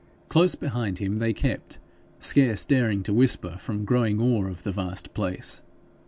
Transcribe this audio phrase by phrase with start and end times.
[0.29, 1.77] Close behind him they kept,
[2.17, 5.61] scarce daring to whisper from growing awe of the vast place.